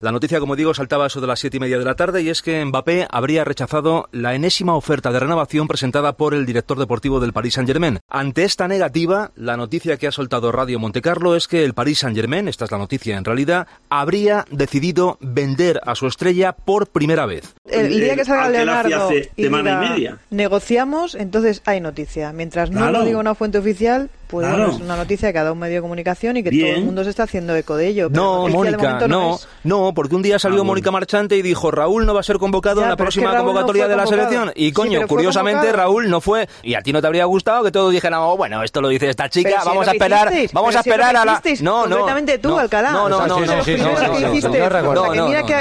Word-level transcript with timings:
La 0.00 0.12
noticia, 0.12 0.38
como 0.38 0.54
digo, 0.54 0.74
saltaba 0.74 1.08
eso 1.08 1.20
de 1.20 1.26
las 1.26 1.40
siete 1.40 1.56
y 1.56 1.60
media 1.60 1.76
de 1.76 1.84
la 1.84 1.96
tarde 1.96 2.22
y 2.22 2.28
es 2.28 2.40
que 2.40 2.64
Mbappé 2.64 3.08
habría 3.10 3.42
rechazado 3.42 4.08
la 4.12 4.36
enésima 4.36 4.76
oferta 4.76 5.10
de 5.10 5.18
renovación 5.18 5.66
presentada 5.66 6.12
por 6.16 6.34
el 6.34 6.46
director 6.46 6.78
deportivo 6.78 7.18
del 7.18 7.32
Paris 7.32 7.54
Saint-Germain. 7.54 7.98
Ante 8.08 8.44
esta 8.44 8.68
negativa, 8.68 9.32
la 9.34 9.56
noticia 9.56 9.96
que 9.96 10.06
ha 10.06 10.12
soltado 10.12 10.52
Radio 10.52 10.78
Montecarlo 10.78 11.34
es 11.34 11.48
que 11.48 11.64
el 11.64 11.74
Paris 11.74 11.98
Saint-Germain, 11.98 12.46
esta 12.46 12.66
es 12.66 12.70
la 12.70 12.78
noticia 12.78 13.16
en 13.18 13.24
realidad, 13.24 13.66
habría 13.90 14.44
decidido 14.52 15.18
vender 15.20 15.80
a 15.84 15.96
su 15.96 16.06
estrella 16.06 16.52
por 16.52 16.86
primera 16.86 17.26
vez. 17.26 17.56
El, 17.68 17.88
día 17.88 18.14
que 18.14 18.24
salga 18.24 18.50
Leonardo 18.50 19.06
hace 19.08 19.32
y 19.34 19.42
semana 19.42 19.80
diga, 19.80 19.86
y 19.86 19.90
media. 19.98 20.18
negociamos, 20.30 21.16
entonces 21.16 21.60
hay 21.64 21.80
noticia. 21.80 22.32
Mientras 22.32 22.70
no 22.70 22.78
Claro. 22.78 22.98
lo 23.00 23.04
diga 23.04 23.18
una 23.18 23.34
fuente 23.34 23.58
oficial, 23.58 24.10
pues 24.28 24.46
Claro. 24.46 24.62
bueno, 24.64 24.76
es 24.78 24.80
una 24.82 24.96
noticia 24.96 25.32
que 25.32 25.38
ha 25.38 25.42
dado 25.42 25.54
un 25.54 25.58
medio 25.58 25.76
de 25.76 25.80
comunicación 25.82 26.36
y 26.36 26.42
que 26.42 26.50
Bien. 26.50 26.68
todo 26.68 26.78
el 26.78 26.84
mundo 26.84 27.04
se 27.04 27.10
está 27.10 27.24
haciendo 27.24 27.56
eco 27.56 27.76
de 27.76 27.88
ello. 27.88 28.08
pero 28.10 28.22
No, 28.22 28.44
de 28.46 28.52
Mónica, 28.52 29.06
no, 29.08 29.34
es. 29.34 29.48
no, 29.64 29.92
porque 29.94 30.14
un 30.14 30.22
día 30.22 30.38
salió 30.38 30.56
Ah, 30.56 30.60
bueno. 30.60 30.68
Mónica 30.72 30.90
Marchante 30.90 31.36
y 31.36 31.42
dijo 31.42 31.70
Raúl 31.70 32.06
no 32.06 32.14
va 32.14 32.20
a 32.20 32.22
ser 32.22 32.38
convocado 32.38 32.76
Ya, 32.80 32.84
en 32.84 32.90
la 32.90 32.96
pero 32.96 33.08
es 33.08 33.14
que 33.14 33.20
próxima 33.22 33.38
no 33.38 33.44
convocatoria 33.46 33.88
de 33.88 33.96
la 33.96 34.06
selección. 34.06 34.52
Y 34.54 34.72
coño, 34.72 34.98
pero 35.00 35.08
curiosamente. 35.08 35.72
Raúl 35.72 36.08
no 36.10 36.20
fue. 36.20 36.48
Y 36.62 36.74
a 36.74 36.82
ti 36.82 36.92
no 36.92 37.00
te 37.00 37.06
habría 37.06 37.24
gustado 37.24 37.64
que 37.64 37.70
todos 37.72 37.92
dijeran, 37.92 38.20
oh, 38.20 38.36
bueno, 38.36 38.62
esto 38.62 38.80
lo 38.80 38.88
dice 38.88 39.08
esta 39.08 39.28
chica, 39.28 39.48
Pero 39.50 39.62
si 39.62 39.68
vamos 39.68 39.88
a 39.88 39.92
esperar, 39.92 40.26
hicisteis, 40.28 40.52
vamos 40.52 40.68
pero 40.70 40.78
a 40.78 40.82
si 40.82 40.88
esperar 40.90 41.10
que 41.12 41.16
a 41.18 41.24
la. 41.24 41.42
No, 41.62 41.86
no. 41.86 41.96
concretamente 41.96 42.38
tú, 42.38 42.48
no, 42.50 42.58
Alcalá. 42.58 42.90
No, 42.92 43.08
no, 43.08 43.18
sea, 43.18 43.26
no, 43.26 43.40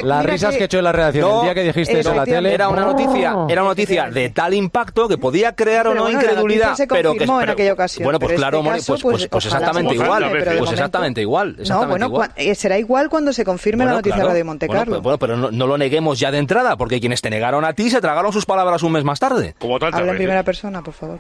Las 0.04 0.26
risas 0.26 0.56
que- 0.56 0.64
hecho 0.66 0.78
en 0.78 0.84
la 0.84 0.92
redacción 0.92 1.30
No, 1.30 1.38
el 1.40 1.44
día 1.46 1.54
que 1.56 1.64
dijiste 1.64 2.00
eso 2.00 2.12
en 2.12 2.18
la 2.18 2.26
tele. 2.26 2.54
Era 2.54 2.70
una 2.70 2.86
noticia, 2.86 3.36
era 3.50 3.62
una 3.62 3.72
noticia 3.72 4.10
de 4.10 4.30
tal 4.30 4.54
impacto 4.54 5.08
que 5.08 5.18
podía 5.18 5.56
crear 5.56 5.88
o 5.88 5.92
Pero 5.92 6.04
no 6.04 6.10
incredulidad, 6.12 6.76
pero 6.90 7.14
que 7.14 7.24
en 7.24 7.38
pero- 7.38 7.52
aquella 7.54 7.74
ocasión, 7.74 8.04
Bueno, 8.04 8.20
pues 8.20 8.30
pero 8.32 8.38
claro, 8.40 8.57
este 8.66 8.78
caso, 8.80 8.92
pues, 8.94 9.02
pues, 9.02 9.14
pues, 9.14 9.30
pues 9.30 9.46
exactamente 9.46 9.94
igual, 9.96 10.24
pero 10.24 10.34
pues 10.44 10.46
momento- 10.48 10.72
exactamente 10.72 11.22
igual, 11.22 11.56
No, 11.56 11.62
exactamente 11.62 11.90
bueno, 11.92 12.06
igual. 12.08 12.32
eh, 12.36 12.56
será 12.56 12.78
igual 12.78 13.10
cuando 13.10 13.32
se 13.34 13.46
confirme 13.46 13.86
la 13.86 13.92
noticia 13.94 14.16
claro. 14.22 14.34
de 14.34 14.44
Monte 14.44 14.68
Bueno, 14.68 14.80
Carlo. 14.82 15.02
Bueno, 15.02 15.18
pero 15.20 15.38
no, 15.38 15.52
no 15.52 15.68
lo 15.68 15.78
neguemos 15.78 16.20
ya 16.20 16.32
de 16.32 16.40
entrada, 16.40 16.76
porque 16.78 17.00
quienes 17.00 17.22
te 17.22 17.30
negaron 17.30 17.64
a 17.66 17.74
ti 17.74 17.90
se 17.90 18.02
tragaron 18.02 18.34
sus 18.34 18.46
palabras 18.46 18.82
un 18.84 18.92
mes 18.94 19.04
más 19.04 19.20
tarde. 19.20 19.56
Como 19.60 19.76
Habla 19.76 19.90
en 19.90 20.04
veces. 20.06 20.16
primera 20.18 20.44
persona, 20.44 20.82
por 20.82 20.94
favor. 20.94 21.20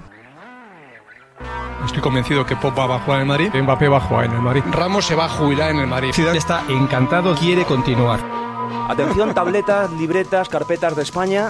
Estoy 1.86 2.02
convencido 2.02 2.46
que 2.46 2.56
Pogba 2.56 2.88
va 2.88 2.96
a 2.96 3.00
jugar 3.00 3.18
en 3.20 3.22
el 3.22 3.28
Madrid, 3.28 3.50
Mbappé 3.54 3.88
va 3.88 3.98
a 3.98 4.02
jugar 4.02 4.26
en 4.26 4.32
el 4.34 4.42
Madrid, 4.42 4.64
Ramos 4.72 5.06
se 5.06 5.16
va 5.16 5.26
a 5.26 5.30
jubilar 5.30 5.70
en 5.72 5.78
el 5.80 5.88
Madrid. 5.88 6.12
Zidane 6.14 6.38
está 6.38 6.64
encantado, 6.68 7.36
quiere 7.36 7.64
continuar. 7.66 8.20
Atención, 8.90 9.34
tabletas, 9.34 9.92
libretas, 9.92 10.50
carpetas 10.50 10.96
de 10.96 11.04
España. 11.04 11.50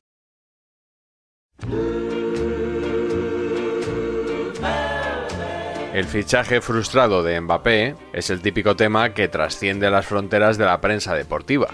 El 5.93 6.05
fichaje 6.05 6.61
frustrado 6.61 7.21
de 7.21 7.39
Mbappé 7.41 7.95
es 8.13 8.29
el 8.29 8.41
típico 8.41 8.77
tema 8.77 9.09
que 9.13 9.27
trasciende 9.27 9.89
las 9.89 10.05
fronteras 10.05 10.57
de 10.57 10.63
la 10.65 10.79
prensa 10.79 11.13
deportiva. 11.15 11.67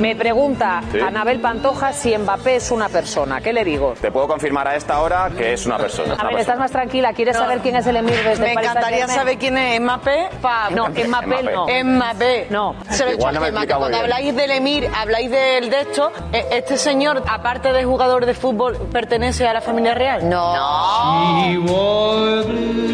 Me 0.00 0.16
pregunta 0.16 0.82
Anabel 1.06 1.38
Pantoja 1.40 1.92
si 1.92 2.16
Mbappé 2.18 2.56
es 2.56 2.72
una 2.72 2.88
persona. 2.88 3.40
¿Qué 3.40 3.52
le 3.52 3.64
digo? 3.64 3.94
Te 4.00 4.10
puedo 4.10 4.26
confirmar 4.26 4.66
a 4.66 4.74
esta 4.74 5.00
hora 5.00 5.30
que 5.36 5.52
es 5.52 5.64
una 5.64 5.78
persona. 5.78 6.14
A 6.14 6.24
ver, 6.26 6.40
estás 6.40 6.58
más 6.58 6.72
tranquila. 6.72 7.12
¿Quieres 7.12 7.36
saber 7.36 7.60
quién 7.60 7.76
es 7.76 7.86
el 7.86 7.96
emir 7.98 8.16
desde 8.24 8.42
Me 8.48 8.54
Paris 8.54 8.70
encantaría 8.70 9.06
saber 9.06 9.38
quién 9.38 9.56
es 9.58 9.80
Mbappé. 9.80 10.28
Pa- 10.40 10.70
No, 10.70 10.88
Mbappé 10.88 11.42
no. 11.44 11.66
Mbappé. 11.84 12.46
No. 12.50 12.74
Se 12.90 13.04
lo 13.04 13.10
he 13.10 13.12
dicho 13.12 13.20
Igual 13.20 13.34
no 13.36 13.40
me 13.42 13.46
he 13.46 13.50
que 13.50 13.56
explicado 13.56 13.80
cuando 13.80 13.98
habláis 13.98 14.34
del 14.34 14.50
Emir, 14.50 14.88
habláis 14.92 15.30
del 15.30 15.70
de 15.70 15.80
esto, 15.82 16.10
eh, 16.32 16.46
este 16.50 16.76
señor, 16.76 17.22
aparte 17.28 17.72
de 17.72 17.84
jugador 17.84 18.26
de 18.26 18.34
fútbol, 18.34 18.76
pertenece 18.92 19.46
a 19.46 19.52
la 19.52 19.60
familia 19.60 19.94
real. 19.94 20.28
No. 20.28 21.11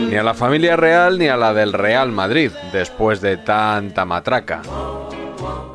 Ni 0.09 0.17
a 0.17 0.23
la 0.23 0.35
familia 0.35 0.77
real 0.77 1.19
ni 1.19 1.29
a 1.29 1.37
la 1.37 1.53
del 1.53 1.73
Real 1.73 2.11
Madrid, 2.13 2.51
después 2.73 3.21
de 3.21 3.37
tanta 3.37 4.05
matraca. 4.05 4.63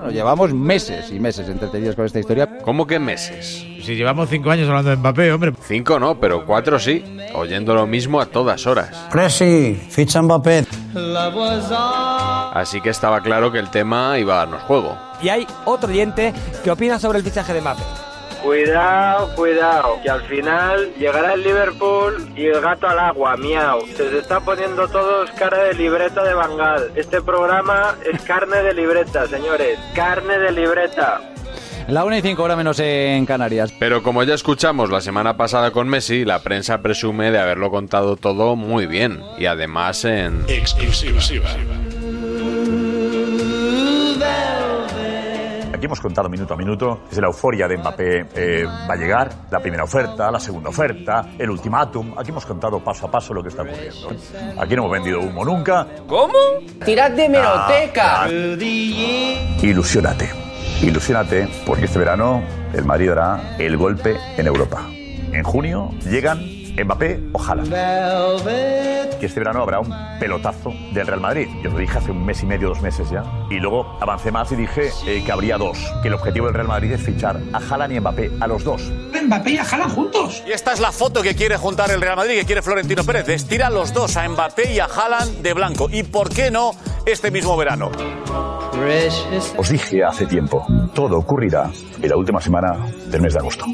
Bueno, 0.03 0.11
llevamos 0.11 0.53
meses 0.53 1.11
y 1.11 1.19
meses 1.19 1.47
entretenidos 1.47 1.95
con 1.95 2.05
esta 2.05 2.19
historia. 2.19 2.57
¿Cómo 2.63 2.85
que 2.85 2.99
meses? 2.99 3.65
Si 3.83 3.95
llevamos 3.95 4.29
cinco 4.29 4.49
años 4.49 4.67
hablando 4.67 4.89
de 4.89 4.97
Mbappé, 4.97 5.31
hombre. 5.31 5.53
Cinco 5.61 5.99
no, 5.99 6.19
pero 6.19 6.45
cuatro 6.45 6.79
sí, 6.79 7.03
oyendo 7.35 7.73
lo 7.73 7.85
mismo 7.85 8.19
a 8.19 8.25
todas 8.25 8.65
horas. 8.65 8.89
Presi, 9.11 9.75
ficha 9.89 10.21
Mbappé. 10.21 10.65
Así 12.53 12.81
que 12.81 12.89
estaba 12.89 13.21
claro 13.21 13.51
que 13.51 13.59
el 13.59 13.69
tema 13.69 14.17
iba 14.19 14.35
a 14.35 14.37
darnos 14.39 14.63
juego. 14.63 14.97
Y 15.21 15.29
hay 15.29 15.47
otro 15.65 15.89
oyente 15.89 16.33
que 16.63 16.71
opina 16.71 16.99
sobre 16.99 17.19
el 17.19 17.23
fichaje 17.23 17.53
de 17.53 17.61
Mbappé. 17.61 17.83
Cuidado, 18.43 19.33
cuidado, 19.35 19.99
que 20.03 20.09
al 20.09 20.21
final 20.23 20.93
llegará 20.99 21.33
el 21.33 21.43
Liverpool 21.43 22.29
y 22.35 22.47
el 22.47 22.59
gato 22.59 22.89
al 22.89 22.99
agua, 22.99 23.37
miau. 23.37 23.87
Se 23.95 24.17
está 24.17 24.41
poniendo 24.41 24.85
todos 24.89 25.31
cara 25.31 25.63
de 25.63 25.73
libreta 25.75 26.25
de 26.25 26.33
Bangal. 26.33 26.91
Este 26.93 27.21
programa 27.21 27.95
es 28.05 28.21
carne 28.23 28.61
de 28.61 28.73
libreta, 28.73 29.27
señores. 29.27 29.79
Carne 29.95 30.37
de 30.39 30.51
libreta. 30.51 31.21
La 31.87 32.03
1 32.03 32.17
y 32.17 32.21
5 32.21 32.43
horas 32.43 32.57
menos 32.57 32.79
en 32.79 33.25
Canarias. 33.25 33.73
Pero 33.79 34.03
como 34.03 34.23
ya 34.23 34.33
escuchamos 34.33 34.89
la 34.89 34.99
semana 34.99 35.37
pasada 35.37 35.71
con 35.71 35.87
Messi, 35.87 36.25
la 36.25 36.39
prensa 36.39 36.81
presume 36.81 37.31
de 37.31 37.39
haberlo 37.39 37.71
contado 37.71 38.17
todo 38.17 38.57
muy 38.57 38.87
bien. 38.87 39.21
Y 39.37 39.45
además 39.45 40.03
en... 40.03 40.43
Exclusiva. 40.49 41.21
Aquí 45.83 45.87
hemos 45.87 45.99
contado 45.99 46.29
minuto 46.29 46.53
a 46.53 46.55
minuto 46.55 47.01
desde 47.09 47.19
la 47.19 47.27
euforia 47.27 47.67
de 47.67 47.77
Mbappé 47.77 48.27
eh, 48.35 48.63
va 48.63 48.93
a 48.93 48.95
llegar, 48.95 49.29
la 49.51 49.59
primera 49.59 49.83
oferta, 49.83 50.31
la 50.31 50.39
segunda 50.39 50.69
oferta, 50.69 51.31
el 51.37 51.49
ultimátum. 51.49 52.17
Aquí 52.17 52.29
hemos 52.31 52.45
contado 52.45 52.81
paso 52.81 53.07
a 53.07 53.11
paso 53.11 53.33
lo 53.33 53.43
que 53.43 53.49
está 53.49 53.63
ocurriendo. 53.63 54.11
Aquí 54.61 54.77
no 54.77 54.83
hemos 54.83 54.91
vendido 54.93 55.19
humo 55.19 55.43
nunca. 55.43 55.85
¿Cómo? 56.07 56.37
Tirad 56.85 57.11
de 57.11 57.27
meroteca. 57.27 58.29
Ilusiónate. 59.61 60.29
Ilusiónate 60.81 61.49
porque 61.65 61.83
este 61.83 61.99
verano 61.99 62.41
el 62.73 62.85
Madrid 62.85 63.09
dará 63.09 63.57
el 63.59 63.75
golpe 63.75 64.15
en 64.37 64.47
Europa. 64.47 64.87
En 65.33 65.43
junio 65.43 65.89
llegan 66.09 66.62
¿Mbappé 66.81 67.19
o 67.33 67.41
Haaland? 67.41 67.69
Que 69.19 69.27
este 69.27 69.39
verano 69.39 69.61
habrá 69.61 69.79
un 69.79 69.93
pelotazo 70.19 70.73
del 70.91 71.05
Real 71.05 71.21
Madrid. 71.21 71.47
Yo 71.63 71.69
lo 71.69 71.77
dije 71.77 71.97
hace 71.97 72.11
un 72.11 72.25
mes 72.25 72.41
y 72.41 72.45
medio, 72.45 72.69
dos 72.69 72.81
meses 72.81 73.09
ya. 73.11 73.23
Y 73.49 73.55
luego 73.59 73.97
avancé 74.01 74.31
más 74.31 74.51
y 74.51 74.55
dije 74.55 74.89
eh, 75.05 75.23
que 75.23 75.31
habría 75.31 75.57
dos. 75.57 75.77
Que 76.01 76.07
el 76.07 76.15
objetivo 76.15 76.47
del 76.47 76.55
Real 76.55 76.67
Madrid 76.67 76.91
es 76.91 77.01
fichar 77.01 77.39
a 77.53 77.57
Haaland 77.57 77.93
y 77.93 77.99
Mbappé, 77.99 78.31
a 78.39 78.47
los 78.47 78.63
dos. 78.63 78.81
Mbappé 79.23 79.51
y 79.51 79.57
a 79.59 79.63
Haaland 79.63 79.93
juntos. 79.93 80.43
Y 80.47 80.51
esta 80.51 80.73
es 80.73 80.79
la 80.79 80.91
foto 80.91 81.21
que 81.21 81.35
quiere 81.35 81.57
juntar 81.57 81.91
el 81.91 82.01
Real 82.01 82.15
Madrid, 82.15 82.39
que 82.39 82.45
quiere 82.45 82.61
Florentino 82.61 83.03
Pérez. 83.03 83.29
Estira 83.29 83.67
a 83.67 83.69
los 83.69 83.93
dos, 83.93 84.17
a 84.17 84.27
Mbappé 84.27 84.73
y 84.73 84.79
a 84.79 84.85
Haaland 84.85 85.41
de 85.41 85.53
blanco. 85.53 85.87
¿Y 85.91 86.03
por 86.03 86.29
qué 86.29 86.49
no 86.49 86.71
este 87.05 87.29
mismo 87.29 87.55
verano? 87.55 87.91
Os 89.57 89.69
dije 89.69 90.03
hace 90.03 90.25
tiempo, 90.25 90.65
todo 90.93 91.19
ocurrirá 91.19 91.69
en 92.01 92.09
la 92.09 92.17
última 92.17 92.41
semana 92.41 92.75
del 93.05 93.21
mes 93.21 93.33
de 93.33 93.39
agosto. 93.39 93.65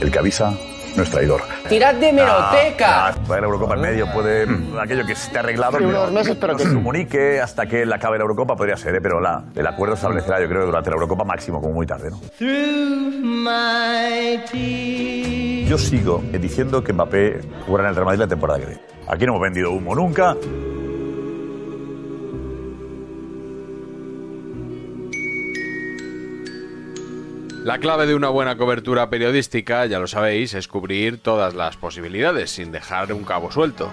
El 0.00 0.10
que 0.10 0.18
avisa 0.18 0.54
no 0.96 1.02
es 1.02 1.10
traidor. 1.10 1.42
Tirad 1.68 1.94
de 1.94 2.12
meroteca. 2.12 3.08
Ah, 3.08 3.14
puede 3.26 3.40
la 3.40 3.46
Eurocopa 3.46 3.74
en 3.74 3.80
medio, 3.80 4.12
puede 4.12 4.46
aquello 4.80 5.06
que 5.06 5.12
esté 5.12 5.38
arreglado. 5.38 5.78
Sí, 5.78 5.84
unos 5.84 6.12
meses, 6.12 6.36
pero 6.40 6.52
no 6.52 6.58
que 6.58 6.64
se 6.64 6.74
comunique 6.74 7.40
hasta 7.40 7.66
que 7.66 7.82
él 7.82 7.92
acabe 7.92 8.18
la 8.18 8.22
Eurocopa, 8.22 8.56
podría 8.56 8.76
ser, 8.76 8.94
¿eh? 8.94 9.00
pero 9.00 9.20
la, 9.20 9.44
el 9.54 9.66
acuerdo 9.66 9.94
establecerá, 9.94 10.40
yo 10.40 10.48
creo, 10.48 10.66
durante 10.66 10.90
la 10.90 10.94
Eurocopa 10.96 11.24
máximo, 11.24 11.60
como 11.60 11.74
muy 11.74 11.86
tarde. 11.86 12.10
¿no? 12.10 12.20
Yo 15.68 15.78
sigo 15.78 16.22
diciendo 16.32 16.84
que 16.84 16.92
Mbappé 16.92 17.40
jugará 17.66 17.84
en 17.84 17.90
el 17.90 17.94
Real 17.96 18.06
Madrid 18.06 18.20
la 18.20 18.28
temporada 18.28 18.60
que 18.60 18.66
viene. 18.66 18.82
Aquí 19.08 19.26
no 19.26 19.32
hemos 19.32 19.42
vendido 19.42 19.70
humo 19.70 19.94
nunca. 19.94 20.36
La 27.64 27.78
clave 27.78 28.06
de 28.06 28.16
una 28.16 28.28
buena 28.28 28.56
cobertura 28.56 29.08
periodística, 29.08 29.86
ya 29.86 30.00
lo 30.00 30.08
sabéis, 30.08 30.52
es 30.54 30.66
cubrir 30.66 31.18
todas 31.18 31.54
las 31.54 31.76
posibilidades 31.76 32.50
sin 32.50 32.72
dejar 32.72 33.12
un 33.12 33.22
cabo 33.22 33.52
suelto. 33.52 33.88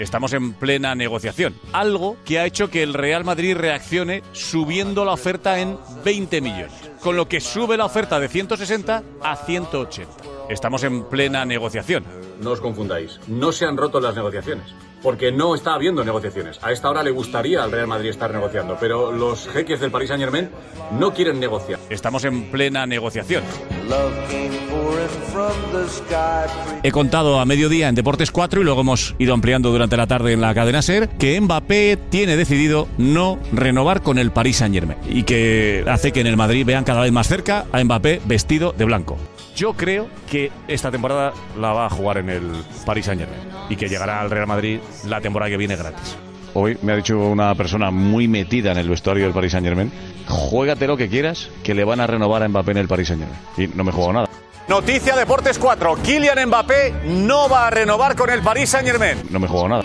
Estamos 0.00 0.32
en 0.32 0.52
plena 0.52 0.94
negociación. 0.96 1.54
Algo 1.72 2.16
que 2.24 2.40
ha 2.40 2.46
hecho 2.46 2.68
que 2.68 2.82
el 2.82 2.94
Real 2.94 3.24
Madrid 3.24 3.56
reaccione 3.56 4.24
subiendo 4.32 5.04
la 5.04 5.12
oferta 5.12 5.60
en 5.60 5.78
20 6.04 6.40
millones. 6.40 6.72
Con 7.00 7.16
lo 7.16 7.28
que 7.28 7.40
sube 7.40 7.76
la 7.76 7.84
oferta 7.84 8.18
de 8.18 8.28
160 8.28 9.02
a 9.22 9.36
180. 9.36 10.10
Estamos 10.48 10.82
en 10.82 11.04
plena 11.04 11.44
negociación. 11.44 12.04
No 12.40 12.52
os 12.52 12.60
confundáis, 12.60 13.20
no 13.26 13.52
se 13.52 13.66
han 13.66 13.76
roto 13.76 14.00
las 14.00 14.14
negociaciones, 14.14 14.72
porque 15.02 15.32
no 15.32 15.54
está 15.54 15.74
habiendo 15.74 16.04
negociaciones. 16.04 16.58
A 16.62 16.72
esta 16.72 16.90
hora 16.90 17.02
le 17.02 17.10
gustaría 17.10 17.62
al 17.62 17.72
Real 17.72 17.86
Madrid 17.86 18.10
estar 18.10 18.32
negociando, 18.32 18.76
pero 18.80 19.12
los 19.12 19.48
jeques 19.48 19.80
del 19.80 19.90
Paris 19.90 20.08
Saint 20.08 20.22
Germain 20.22 20.50
no 20.98 21.12
quieren 21.12 21.40
negociar. 21.40 21.78
Estamos 21.90 22.24
en 22.24 22.50
plena 22.50 22.86
negociación. 22.86 23.42
Love 23.88 24.12
came 24.28 24.50
pouring 24.68 25.08
from 25.32 25.52
the 25.72 25.88
sky. 25.88 26.78
He 26.82 26.90
contado 26.90 27.40
a 27.40 27.44
mediodía 27.44 27.88
en 27.88 27.94
Deportes 27.94 28.30
4 28.30 28.60
y 28.60 28.64
luego 28.64 28.80
hemos 28.82 29.14
ido 29.18 29.34
ampliando 29.34 29.70
durante 29.70 29.96
la 29.96 30.06
tarde 30.06 30.32
en 30.32 30.40
la 30.40 30.54
cadena 30.54 30.82
SER 30.82 31.08
que 31.08 31.40
Mbappé 31.40 31.98
tiene 32.10 32.36
decidido 32.36 32.88
no 32.98 33.38
renovar 33.52 34.02
con 34.02 34.18
el 34.18 34.30
Paris 34.30 34.56
Saint 34.56 34.74
Germain 34.74 34.98
y 35.08 35.22
que 35.22 35.84
hace 35.88 36.12
que 36.12 36.20
en 36.20 36.26
el 36.26 36.36
Madrid 36.36 36.66
vean 36.66 36.84
cada 36.84 37.02
vez 37.02 37.12
más 37.12 37.28
cerca 37.28 37.66
a 37.72 37.82
Mbappé 37.82 38.20
vestido 38.26 38.72
de 38.76 38.84
blanco. 38.84 39.18
Yo 39.58 39.72
creo 39.72 40.08
que 40.30 40.52
esta 40.68 40.92
temporada 40.92 41.32
la 41.58 41.72
va 41.72 41.86
a 41.86 41.90
jugar 41.90 42.18
en 42.18 42.30
el 42.30 42.62
Paris 42.86 43.06
Saint 43.06 43.20
Germain 43.20 43.40
y 43.68 43.74
que 43.74 43.88
llegará 43.88 44.20
al 44.20 44.30
Real 44.30 44.46
Madrid 44.46 44.78
la 45.04 45.20
temporada 45.20 45.50
que 45.50 45.56
viene 45.56 45.74
gratis. 45.74 46.16
Hoy 46.54 46.78
me 46.82 46.92
ha 46.92 46.96
dicho 46.96 47.18
una 47.18 47.52
persona 47.56 47.90
muy 47.90 48.28
metida 48.28 48.70
en 48.70 48.78
el 48.78 48.88
vestuario 48.88 49.24
del 49.24 49.32
Paris 49.32 49.50
Saint 49.50 49.66
Germain, 49.66 49.90
juégate 50.28 50.86
lo 50.86 50.96
que 50.96 51.08
quieras, 51.08 51.50
que 51.64 51.74
le 51.74 51.82
van 51.82 51.98
a 51.98 52.06
renovar 52.06 52.44
a 52.44 52.48
Mbappé 52.48 52.70
en 52.70 52.76
el 52.76 52.86
Paris 52.86 53.08
Saint 53.08 53.20
Germain. 53.20 53.40
Y 53.56 53.76
no 53.76 53.82
me 53.82 53.90
juego 53.90 54.12
nada. 54.12 54.28
Noticia 54.68 55.16
Deportes 55.16 55.58
4. 55.58 55.96
Kylian 56.04 56.46
Mbappé 56.46 56.94
no 57.06 57.48
va 57.48 57.66
a 57.66 57.70
renovar 57.70 58.14
con 58.14 58.30
el 58.30 58.42
Paris 58.42 58.70
Saint 58.70 58.86
Germain. 58.86 59.24
No 59.28 59.40
me 59.40 59.48
juego 59.48 59.68
nada. 59.68 59.82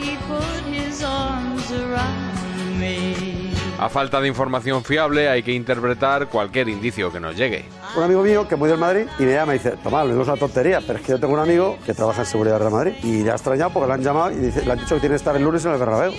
A 3.80 3.90
falta 3.90 4.22
de 4.22 4.28
información 4.28 4.84
fiable 4.84 5.28
hay 5.28 5.44
que 5.44 5.52
interpretar 5.52 6.28
cualquier 6.28 6.70
indicio 6.70 7.12
que 7.12 7.20
nos 7.20 7.36
llegue. 7.36 7.66
Un 7.98 8.04
amigo 8.04 8.22
mío 8.22 8.48
que 8.48 8.56
es 8.56 8.60
muy 8.60 8.70
del 8.70 8.78
Madrid 8.78 9.08
y 9.20 9.24
me 9.24 9.34
llama 9.34 9.56
y 9.56 9.58
dice, 9.58 9.72
Tomás, 9.84 10.08
no 10.08 10.22
es 10.22 10.28
una 10.28 10.38
tontería, 10.38 10.80
pero 10.86 11.00
es 11.00 11.06
que 11.06 11.12
yo 11.12 11.20
tengo 11.20 11.34
un 11.34 11.40
amigo 11.40 11.78
que 11.86 11.94
trabaja 11.94 12.22
en 12.22 12.28
seguridad 12.28 12.60
Real 12.60 12.72
Madrid 12.72 12.94
y 13.04 13.24
le 13.24 13.32
ha 13.32 13.34
extrañado 13.34 13.72
porque 13.72 13.88
le 13.88 13.94
han 13.94 14.02
llamado 14.02 14.32
y 14.32 14.36
dice, 14.36 14.64
le 14.64 14.72
han 14.72 14.80
dicho 14.80 14.96
que 14.96 15.02
tiene 15.02 15.14
que 15.14 15.18
estar 15.18 15.36
el 15.36 15.44
lunes 15.44 15.66
en 15.66 15.74
el 15.74 15.80
Bernabéu. 15.80 16.14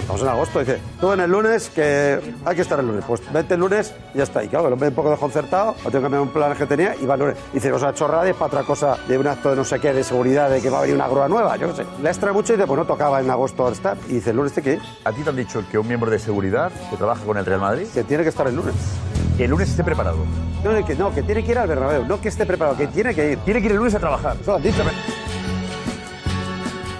Estamos 0.00 0.22
en 0.22 0.28
agosto, 0.28 0.60
dice, 0.60 0.78
tú 1.00 1.12
en 1.12 1.20
el 1.20 1.30
lunes 1.30 1.70
que 1.70 2.20
hay 2.44 2.56
que 2.56 2.62
estar 2.62 2.78
el 2.78 2.86
lunes. 2.86 3.04
Pues 3.06 3.20
vete 3.32 3.54
el 3.54 3.60
lunes 3.60 3.94
y 4.14 4.18
ya 4.18 4.24
está. 4.24 4.44
Y 4.44 4.48
claro, 4.48 4.68
el 4.68 4.74
hombre 4.74 4.88
un 4.88 4.94
poco 4.94 5.10
desconcertado, 5.10 5.70
o 5.70 5.90
tengo 5.90 5.98
que 5.98 6.02
cambiar 6.02 6.22
un 6.22 6.28
plan 6.28 6.54
que 6.54 6.66
tenía 6.66 6.94
y 6.94 7.06
va 7.06 7.14
el 7.14 7.20
lunes. 7.20 7.36
Dice, 7.52 7.72
o 7.72 7.78
sea, 7.78 7.92
chorrada 7.94 8.28
es 8.28 8.34
para 8.34 8.46
otra 8.46 8.62
cosa 8.62 8.96
de 9.08 9.18
un 9.18 9.26
acto 9.26 9.50
de 9.50 9.56
no 9.56 9.64
sé 9.64 9.80
qué, 9.80 9.92
de 9.92 10.04
seguridad, 10.04 10.50
de 10.50 10.60
que 10.62 10.70
va 10.70 10.78
a 10.78 10.80
venir 10.82 10.94
una 10.94 11.08
grúa 11.08 11.28
nueva, 11.28 11.56
yo 11.56 11.68
qué 11.68 11.82
sé. 11.82 11.86
Le 12.02 12.08
extrae 12.08 12.32
mucho 12.32 12.52
y 12.52 12.56
dice, 12.56 12.66
pues 12.66 12.78
no 12.78 12.86
tocaba 12.86 13.20
en 13.20 13.30
agosto 13.30 13.68
estar. 13.70 13.96
Y 14.08 14.14
dice, 14.14 14.30
el 14.30 14.36
lunes 14.36 14.52
te 14.52 14.62
que 14.62 14.74
ir. 14.74 14.80
¿A 15.04 15.12
ti 15.12 15.22
te 15.22 15.30
han 15.30 15.36
dicho 15.36 15.62
que 15.70 15.78
un 15.78 15.86
miembro 15.86 16.10
de 16.10 16.18
seguridad 16.18 16.70
que 16.90 16.96
trabaja 16.98 17.24
con 17.24 17.38
el 17.38 17.46
Real 17.46 17.60
Madrid? 17.60 17.86
Que 17.94 18.04
tiene 18.04 18.22
que 18.22 18.28
estar 18.28 18.46
el 18.46 18.56
lunes. 18.56 18.74
Que 19.36 19.44
el 19.44 19.50
lunes 19.50 19.70
esté 19.70 19.84
preparado. 19.84 20.18
No, 20.62 20.84
que, 20.84 20.94
no, 20.96 21.14
que 21.14 21.22
tiene 21.22 21.44
que 21.44 21.52
ir 21.52 21.58
al 21.58 21.68
Bernabéu, 21.68 22.04
no 22.04 22.20
que 22.20 22.28
esté 22.28 22.44
preparado, 22.44 22.76
que 22.76 22.88
tiene 22.88 23.14
que 23.14 23.32
ir. 23.32 23.38
Tiene 23.38 23.60
que 23.60 23.66
ir 23.66 23.72
el 23.72 23.78
lunes 23.78 23.94
a 23.94 24.00
trabajar. 24.00 24.36
Eso 24.40 24.50
lo 24.50 24.56
han 24.56 24.62
dicho. 24.62 24.82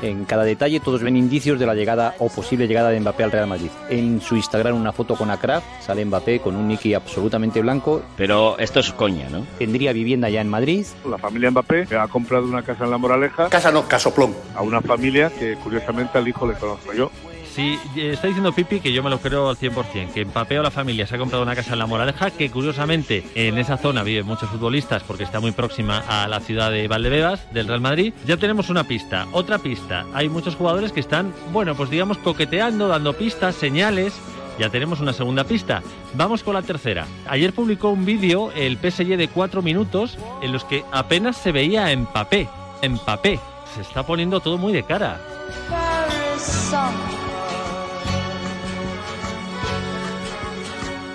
En 0.00 0.24
cada 0.26 0.44
detalle 0.44 0.78
todos 0.78 1.02
ven 1.02 1.16
indicios 1.16 1.58
de 1.58 1.66
la 1.66 1.74
llegada 1.74 2.14
o 2.18 2.28
posible 2.28 2.68
llegada 2.68 2.90
de 2.90 3.00
Mbappé 3.00 3.24
al 3.24 3.32
Real 3.32 3.48
Madrid. 3.48 3.70
En 3.88 4.20
su 4.20 4.36
Instagram 4.36 4.76
una 4.76 4.92
foto 4.92 5.16
con 5.16 5.28
Akraf, 5.30 5.64
sale 5.80 6.04
Mbappé 6.04 6.38
con 6.38 6.54
un 6.54 6.68
Nicky 6.68 6.94
absolutamente 6.94 7.60
blanco. 7.60 8.02
Pero 8.16 8.56
esto 8.58 8.78
es 8.78 8.92
coña, 8.92 9.28
¿no? 9.28 9.44
Tendría 9.58 9.92
vivienda 9.92 10.28
ya 10.28 10.40
en 10.40 10.48
Madrid. 10.48 10.86
La 11.08 11.18
familia 11.18 11.50
Mbappé 11.50 11.88
ha 11.98 12.06
comprado 12.06 12.44
una 12.46 12.62
casa 12.62 12.84
en 12.84 12.92
La 12.92 12.98
Moraleja. 12.98 13.48
Casa 13.48 13.72
no, 13.72 13.88
casoplón. 13.88 14.34
A 14.54 14.62
una 14.62 14.80
familia 14.80 15.30
que 15.30 15.56
curiosamente 15.56 16.16
al 16.16 16.28
hijo 16.28 16.46
le 16.46 16.54
conozco 16.54 16.92
yo. 16.92 17.10
Sí, 17.58 17.76
está 17.96 18.28
diciendo 18.28 18.52
Pipi 18.52 18.78
que 18.78 18.92
yo 18.92 19.02
me 19.02 19.10
lo 19.10 19.18
creo 19.18 19.48
al 19.48 19.56
100%, 19.56 20.12
que 20.12 20.24
Mbappé 20.24 20.60
o 20.60 20.62
la 20.62 20.70
familia 20.70 21.08
se 21.08 21.16
ha 21.16 21.18
comprado 21.18 21.42
una 21.42 21.56
casa 21.56 21.72
en 21.72 21.80
La 21.80 21.86
Moraleja, 21.86 22.30
que 22.30 22.52
curiosamente 22.52 23.24
en 23.34 23.58
esa 23.58 23.76
zona 23.76 24.04
viven 24.04 24.26
muchos 24.26 24.48
futbolistas 24.48 25.02
porque 25.02 25.24
está 25.24 25.40
muy 25.40 25.50
próxima 25.50 25.98
a 26.06 26.28
la 26.28 26.38
ciudad 26.38 26.70
de 26.70 26.86
Valdebebas, 26.86 27.52
del 27.52 27.66
Real 27.66 27.80
Madrid. 27.80 28.14
Ya 28.24 28.36
tenemos 28.36 28.70
una 28.70 28.84
pista. 28.84 29.26
Otra 29.32 29.58
pista, 29.58 30.06
hay 30.14 30.28
muchos 30.28 30.54
jugadores 30.54 30.92
que 30.92 31.00
están, 31.00 31.34
bueno, 31.52 31.74
pues 31.74 31.90
digamos 31.90 32.18
coqueteando, 32.18 32.86
dando 32.86 33.12
pistas, 33.14 33.56
señales. 33.56 34.14
Ya 34.60 34.70
tenemos 34.70 35.00
una 35.00 35.12
segunda 35.12 35.42
pista. 35.42 35.82
Vamos 36.14 36.44
con 36.44 36.54
la 36.54 36.62
tercera. 36.62 37.08
Ayer 37.26 37.52
publicó 37.52 37.90
un 37.90 38.04
vídeo 38.04 38.52
el 38.52 38.76
PSG 38.76 39.16
de 39.16 39.26
cuatro 39.26 39.62
minutos 39.62 40.16
en 40.42 40.52
los 40.52 40.62
que 40.62 40.84
apenas 40.92 41.36
se 41.36 41.50
veía 41.50 41.88
a 41.88 41.96
Mbappé. 41.96 42.48
Mbappé. 42.88 43.40
Se 43.74 43.80
está 43.80 44.06
poniendo 44.06 44.38
todo 44.38 44.58
muy 44.58 44.72
de 44.72 44.84
cara. 44.84 45.20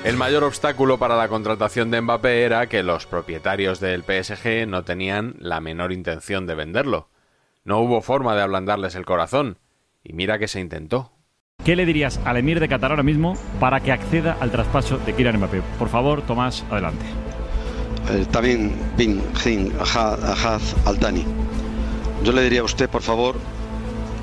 El 0.04 0.18
mayor 0.18 0.44
obstáculo 0.44 0.98
para 0.98 1.16
la 1.16 1.30
contratación 1.30 1.90
de 1.90 2.02
Mbappé 2.02 2.44
era 2.44 2.68
que 2.68 2.84
los 2.84 3.06
propietarios 3.06 3.80
del 3.80 4.04
PSG 4.04 4.68
no 4.68 4.84
tenían 4.84 5.36
la 5.40 5.62
menor 5.62 5.94
intención 5.94 6.46
de 6.46 6.56
venderlo. 6.56 7.08
No 7.64 7.80
hubo 7.80 8.02
forma 8.02 8.36
de 8.36 8.42
ablandarles 8.42 8.96
el 8.96 9.06
corazón, 9.06 9.60
y 10.04 10.12
mira 10.12 10.40
que 10.40 10.50
se 10.50 10.60
intentó. 10.60 11.14
¿Qué 11.64 11.78
le 11.78 11.86
dirías 11.86 12.20
al 12.26 12.36
emir 12.36 12.60
de 12.60 12.68
Qatar 12.68 12.92
ahora 12.92 13.04
mismo 13.04 13.38
para 13.62 13.80
que 13.80 13.94
acceda 13.94 14.36
al 14.42 14.52
traspaso 14.52 14.98
de 14.98 15.14
Kylian 15.14 15.38
Mbappé? 15.38 15.62
Por 15.80 15.88
favor, 15.88 16.22
Tomás, 16.24 16.66
adelante. 16.70 17.06
Eh, 18.10 18.26
también 18.30 18.76
Bin 18.98 19.24
Jin 19.36 19.72
Ahaz 19.80 20.76
Altani. 20.86 21.24
Yo 22.26 22.34
le 22.34 22.42
diría 22.42 22.60
a 22.60 22.66
usted, 22.66 22.90
por 22.90 23.04
favor, 23.04 23.38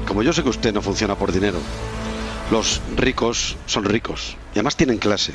como 0.07 0.23
yo 0.23 0.35
sé 0.35 0.43
que 0.43 0.51
usted 0.51 0.75
no 0.75 0.83
funciona 0.83 1.15
por 1.15 1.33
dinero, 1.33 1.59
los 2.51 2.83
ricos 2.97 3.57
son 3.65 3.85
ricos 3.85 4.37
y 4.55 4.59
además 4.59 4.77
tienen 4.77 4.99
clase 4.99 5.33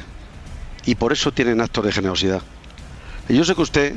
y 0.86 0.96
por 0.96 1.14
eso 1.14 1.32
tienen 1.32 1.62
actos 1.62 1.86
de 1.86 1.92
generosidad. 1.92 2.42
Yo 3.28 3.44
sé 3.44 3.56
que 3.56 3.62
usted 3.62 3.96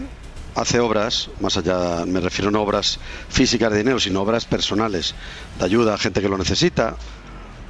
hace 0.54 0.80
obras, 0.80 1.30
más 1.40 1.56
allá, 1.56 2.04
me 2.06 2.20
refiero 2.20 2.50
no 2.50 2.62
obras 2.62 2.98
físicas 3.28 3.70
de 3.70 3.78
dinero, 3.78 4.00
sino 4.00 4.22
obras 4.22 4.44
personales, 4.46 5.14
de 5.58 5.64
ayuda 5.64 5.94
a 5.94 5.98
gente 5.98 6.20
que 6.20 6.28
lo 6.28 6.38
necesita, 6.38 6.96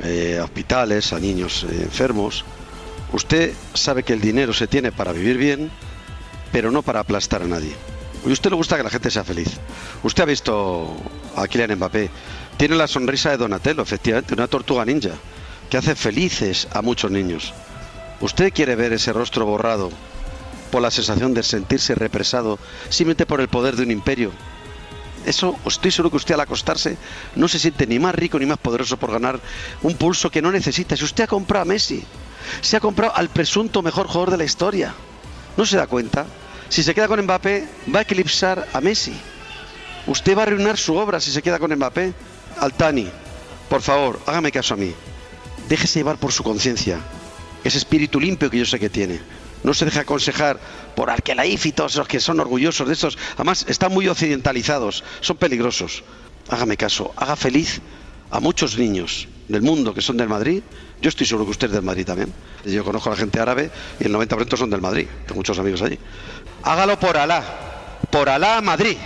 eh, 0.03 0.41
hospitales, 0.43 1.13
a 1.13 1.19
niños 1.19 1.65
eh, 1.65 1.83
enfermos. 1.83 2.45
Usted 3.13 3.53
sabe 3.75 4.03
que 4.03 4.13
el 4.13 4.21
dinero 4.21 4.53
se 4.53 4.67
tiene 4.67 4.93
para 4.93 5.13
vivir 5.13 5.37
bien, 5.37 5.71
pero 6.53 6.71
no 6.71 6.83
para 6.83 7.01
aplastar 7.01 7.43
a 7.43 7.47
nadie. 7.47 7.75
Y 8.25 8.33
usted 8.33 8.51
le 8.51 8.57
gusta 8.57 8.77
que 8.77 8.83
la 8.83 8.91
gente 8.91 9.11
sea 9.11 9.25
feliz. 9.25 9.49
Usted 10.03 10.23
ha 10.23 10.27
visto 10.27 10.97
a 11.37 11.47
Kylian 11.47 11.77
Mbappé. 11.77 12.11
Tiene 12.57 12.77
la 12.77 12.87
sonrisa 12.87 13.31
de 13.31 13.37
Donatello, 13.37 13.83
efectivamente, 13.83 14.35
una 14.35 14.49
tortuga 14.49 14.85
ninja, 14.85 15.13
que 15.71 15.77
hace 15.77 15.95
felices 15.95 16.69
a 16.73 16.83
muchos 16.83 17.11
niños. 17.11 17.53
¿Usted 18.21 18.53
quiere 18.53 18.75
ver 18.77 18.93
ese 18.93 19.13
rostro 19.13 19.47
borrado 19.47 19.91
por 20.73 20.83
la 20.83 20.91
sensación 20.91 21.35
de 21.35 21.43
sentirse 21.43 21.95
represado 21.95 22.59
simplemente 22.89 23.27
por 23.27 23.41
el 23.41 23.49
poder 23.49 23.77
de 23.77 23.85
un 23.85 23.91
imperio? 23.91 24.33
Eso, 25.25 25.57
estoy 25.67 25.91
seguro 25.91 26.11
que 26.11 26.17
usted 26.17 26.35
al 26.35 26.41
acostarse 26.41 26.97
no 27.37 27.49
se 27.49 27.59
siente 27.59 27.87
ni 27.87 27.99
más 27.99 28.15
rico 28.15 28.39
ni 28.39 28.47
más 28.47 28.59
poderoso 28.59 28.97
por 28.97 29.13
ganar 29.13 29.41
un 29.83 29.95
pulso 29.95 30.31
que 30.31 30.43
no 30.43 30.51
necesita. 30.51 30.97
Si 30.97 31.05
usted 31.05 31.25
ha 31.25 31.29
comprado 31.29 31.63
a 31.63 31.67
Messi, 31.67 32.05
Se 32.63 32.77
ha 32.77 32.81
comprado 32.81 33.15
al 33.15 33.29
presunto 33.29 33.83
mejor 33.83 34.07
jugador 34.07 34.31
de 34.31 34.39
la 34.39 34.45
historia. 34.45 34.95
¿No 35.57 35.67
se 35.67 35.77
da 35.77 35.87
cuenta? 35.87 36.27
Si 36.69 36.83
se 36.83 36.95
queda 36.95 37.09
con 37.09 37.21
Mbappé, 37.23 37.69
va 37.95 38.01
a 38.01 38.03
eclipsar 38.03 38.69
a 38.73 38.81
Messi. 38.81 39.13
Usted 40.07 40.37
va 40.37 40.43
a 40.43 40.47
arruinar 40.47 40.79
su 40.79 40.97
obra 40.97 41.21
si 41.21 41.31
se 41.31 41.43
queda 41.43 41.59
con 41.59 41.75
Mbappé. 41.75 42.13
Altani, 42.59 43.11
por 43.69 43.83
favor, 43.83 44.21
hágame 44.27 44.53
caso 44.53 44.75
a 44.75 44.77
mí. 44.77 44.95
Déjese 45.69 46.01
llevar 46.01 46.17
por 46.17 46.33
su 46.33 46.43
conciencia, 46.43 46.99
ese 47.65 47.79
espíritu 47.79 48.21
limpio 48.21 48.50
que 48.50 48.59
yo 48.59 48.65
sé 48.65 48.79
que 48.79 48.91
tiene. 48.91 49.21
No 49.62 49.75
se 49.75 49.85
deje 49.85 50.00
aconsejar 50.00 50.59
por 50.95 51.11
Arquelaif 51.11 51.67
los 51.79 52.09
que 52.09 52.21
son 52.21 52.41
orgullosos 52.41 52.87
de 52.87 52.95
estos. 52.95 53.19
Además, 53.35 53.67
están 53.69 53.93
muy 53.93 54.09
occidentalizados, 54.09 55.05
son 55.21 55.37
peligrosos. 55.37 56.05
Hágame 56.49 56.77
caso, 56.77 57.12
haga 57.17 57.37
feliz 57.37 57.81
a 58.31 58.41
muchos 58.41 58.79
niños 58.79 59.29
del 59.49 59.62
mundo 59.62 59.95
que 59.95 60.00
son 60.00 60.17
del 60.17 60.29
Madrid. 60.29 60.62
Yo 61.00 61.09
estoy 61.09 61.27
seguro 61.27 61.47
que 61.47 61.53
usted 61.53 61.69
es 61.69 61.73
del 61.75 61.83
Madrid 61.83 62.07
también. 62.07 62.33
Yo 62.65 62.85
conozco 62.85 63.09
a 63.09 63.12
la 63.12 63.19
gente 63.19 63.41
árabe 63.41 63.71
y 64.00 64.05
el 64.05 64.15
90% 64.15 64.57
son 64.57 64.71
del 64.71 64.81
Madrid. 64.81 65.07
Tengo 65.27 65.37
muchos 65.37 65.59
amigos 65.59 65.83
allí. 65.83 65.99
Hágalo 66.62 66.99
por 66.99 67.17
Alá. 67.17 67.43
Por 68.11 68.29
Alá, 68.29 68.61
Madrid. 68.61 68.97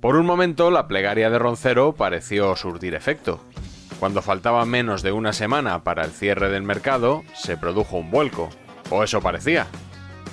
Por 0.00 0.16
un 0.16 0.26
momento, 0.26 0.70
la 0.70 0.86
plegaria 0.86 1.28
de 1.28 1.38
Roncero 1.38 1.94
pareció 1.94 2.54
surtir 2.56 2.94
efecto. 2.94 3.40
Cuando 3.98 4.22
faltaba 4.22 4.64
menos 4.64 5.02
de 5.02 5.12
una 5.12 5.32
semana 5.32 5.82
para 5.82 6.04
el 6.04 6.12
cierre 6.12 6.50
del 6.50 6.62
mercado, 6.62 7.24
se 7.34 7.56
produjo 7.56 7.96
un 7.96 8.10
vuelco. 8.10 8.48
O 8.90 9.02
eso 9.02 9.20
parecía. 9.20 9.66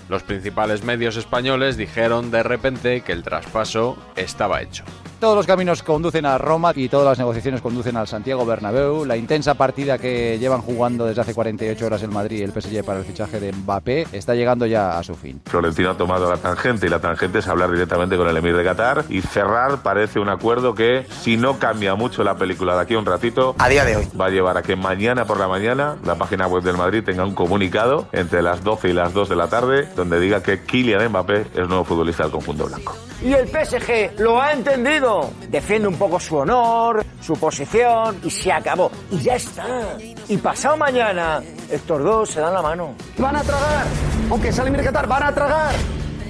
Los 0.08 0.22
principales 0.22 0.84
medios 0.84 1.18
españoles 1.18 1.76
dijeron 1.76 2.30
de 2.30 2.44
repente 2.44 3.02
que 3.02 3.12
el 3.12 3.24
traspaso 3.24 3.98
estaba 4.16 4.62
hecho. 4.62 4.84
Todos 5.20 5.38
los 5.38 5.48
caminos 5.48 5.82
conducen 5.82 6.26
a 6.26 6.38
Roma 6.38 6.72
y 6.76 6.90
todas 6.90 7.08
las 7.08 7.18
negociaciones 7.18 7.62
conducen 7.62 7.96
al 7.96 8.06
Santiago 8.06 8.46
Bernabéu. 8.46 9.06
La 9.06 9.16
intensa 9.16 9.54
partida 9.56 9.98
que 9.98 10.38
llevan 10.38 10.62
jugando 10.62 11.06
desde 11.06 11.22
hace 11.22 11.34
48 11.34 11.86
horas 11.86 12.04
el 12.04 12.12
Madrid 12.12 12.40
y 12.40 12.44
el 12.44 12.52
PSG 12.52 12.84
para 12.84 13.00
el 13.00 13.06
fichaje 13.06 13.40
de 13.40 13.52
Mbappé 13.54 14.08
está 14.12 14.36
llegando 14.36 14.66
ya 14.66 15.00
a 15.00 15.04
su 15.04 15.16
fin. 15.16 15.42
Florentino 15.46 15.92
ha 15.92 15.98
tomado 15.98 16.30
la 16.30 16.38
tangente 16.38 16.86
y 16.86 16.90
la 16.90 17.00
tangente 17.00 17.40
es 17.40 17.48
hablar 17.48 17.72
directamente 17.72 18.18
con 18.18 18.28
el 18.28 18.36
emir 18.38 18.56
de 18.58 18.64
Qatar 18.64 19.06
y 19.10 19.22
cerrar 19.22 19.82
parece 19.82 20.20
un 20.20 20.28
acuerdo 20.30 20.76
que 20.76 21.08
si 21.22 21.38
no 21.38 21.58
cambia 21.60 21.96
mucho 21.96 22.24
la 22.24 22.36
película 22.36 22.76
de 22.76 22.82
aquí 22.82 22.94
a 22.94 23.00
un 23.00 23.06
ratito, 23.06 23.56
A 23.58 23.70
día 23.70 23.86
de 23.86 23.96
hoy. 23.96 24.08
va 24.20 24.26
a 24.28 24.30
llevar 24.30 24.58
a 24.58 24.64
que 24.64 24.76
mañana 24.76 25.26
por 25.26 25.40
la 25.40 25.48
mañana 25.48 25.96
la 26.06 26.16
página 26.16 26.46
web 26.48 26.62
del 26.62 26.78
Madrid 26.78 27.04
tenga 27.04 27.24
un 27.24 27.34
comunicado 27.34 28.08
entre 28.12 28.42
las 28.44 28.64
12 28.64 28.90
y 28.90 28.94
las 28.94 29.14
2 29.14 29.30
de 29.30 29.36
la 29.38 29.48
tarde 29.48 29.88
donde 29.96 30.20
diga 30.20 30.44
que 30.44 30.62
Kylian 30.62 31.08
Mbappé 31.10 31.48
es 31.56 31.68
nuevo 31.70 31.86
futbolista 31.86 32.24
del 32.24 32.34
conjunto 32.34 32.66
blanco. 32.66 32.96
Y 33.24 33.32
el 33.34 33.48
PSG 33.48 34.20
lo 34.20 34.40
ha 34.42 34.52
entendido. 34.52 35.05
Defiende 35.50 35.88
un 35.88 35.96
poco 35.96 36.20
su 36.20 36.36
honor, 36.38 37.06
su 37.22 37.34
posición 37.34 38.18
y 38.24 38.30
se 38.30 38.52
acabó. 38.52 38.92
Y 39.12 39.20
ya 39.20 39.36
está. 39.36 39.98
Y 40.28 40.38
pasado 40.38 40.78
mañana, 40.78 41.42
estos 41.70 42.04
dos 42.04 42.30
se 42.32 42.40
dan 42.40 42.54
la 42.54 42.62
mano. 42.62 42.96
Van 43.18 43.36
a 43.36 43.44
tragar, 43.44 43.86
aunque 44.30 44.52
sale 44.52 44.72
Qatar, 44.84 45.08
van 45.08 45.24
a 45.24 45.32
tragar. 45.34 45.76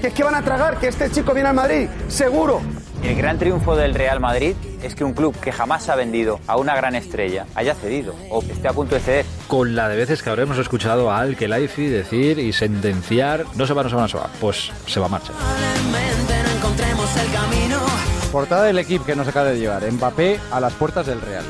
Que 0.02 0.08
es 0.08 0.14
que 0.14 0.24
van 0.24 0.36
a 0.36 0.42
tragar, 0.42 0.78
que 0.78 0.90
este 0.90 1.10
chico 1.10 1.34
viene 1.34 1.50
al 1.50 1.56
Madrid, 1.56 1.88
seguro. 2.10 2.62
El 3.02 3.16
gran 3.16 3.40
triunfo 3.40 3.76
del 3.76 3.94
Real 3.94 4.20
Madrid 4.20 4.56
es 4.84 4.94
que 4.94 5.04
un 5.04 5.14
club 5.14 5.40
que 5.40 5.52
jamás 5.52 5.88
ha 5.90 5.96
vendido 5.96 6.40
a 6.48 6.58
una 6.58 6.76
gran 6.76 6.96
estrella 6.96 7.46
haya 7.56 7.76
cedido 7.76 8.14
o 8.30 8.42
esté 8.42 8.68
a 8.68 8.74
punto 8.74 8.96
de 8.96 9.02
ceder. 9.02 9.26
Con 9.48 9.76
la 9.76 9.88
de 9.88 9.96
veces 9.96 10.22
que 10.22 10.30
habremos 10.30 10.58
escuchado 10.58 11.12
a 11.12 11.20
Al 11.20 11.38
Khelaifi 11.38 11.88
decir 11.88 12.40
y 12.40 12.52
sentenciar, 12.52 13.46
no 13.56 13.66
se 13.66 13.74
va, 13.74 13.84
no 13.84 13.90
se 13.90 13.96
va, 13.96 14.02
no 14.02 14.08
se 14.08 14.18
va, 14.18 14.30
pues 14.42 14.72
se 14.86 15.00
va 15.00 15.06
a 15.06 15.10
marcha. 15.10 15.32
Portada 18.36 18.66
del 18.66 18.78
equipo 18.80 19.06
que 19.06 19.16
nos 19.16 19.26
acaba 19.30 19.46
de 19.52 19.58
llevar. 19.58 19.90
Mbappé 19.90 20.42
a 20.52 20.60
las 20.60 20.74
puertas 20.74 21.06
del 21.06 21.22
Real. 21.22 21.46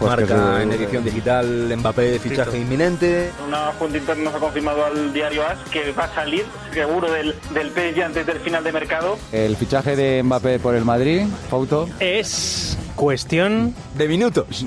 Pues 0.00 0.10
Marca 0.10 0.60
en 0.60 0.72
edición 0.72 1.04
digital 1.04 1.72
Mbappé 1.76 2.18
fichaje 2.18 2.58
inminente. 2.58 3.30
Una 3.46 3.70
fuente 3.70 3.98
interna 3.98 4.24
nos 4.24 4.34
ha 4.34 4.38
confirmado 4.40 4.86
al 4.86 5.12
diario 5.12 5.46
AS 5.46 5.56
que 5.70 5.92
va 5.92 6.06
a 6.06 6.14
salir 6.16 6.44
seguro 6.74 7.12
del, 7.12 7.32
del 7.54 7.70
PSG 7.70 8.02
antes 8.02 8.26
del 8.26 8.40
final 8.40 8.64
de 8.64 8.72
mercado. 8.72 9.16
El 9.30 9.56
fichaje 9.56 9.94
de 9.94 10.24
Mbappé 10.24 10.58
por 10.58 10.74
el 10.74 10.84
Madrid, 10.84 11.28
Fauto. 11.48 11.88
Es 12.00 12.76
cuestión 12.96 13.76
de 13.94 14.08
minutos. 14.08 14.66